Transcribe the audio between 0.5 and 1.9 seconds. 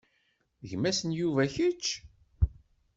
D gma-s n Yuba kečč?